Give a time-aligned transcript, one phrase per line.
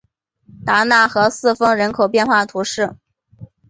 [0.65, 2.95] 达讷和四风人口变化图示